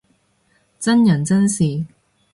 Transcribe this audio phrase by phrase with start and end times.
[0.79, 1.85] 真人真事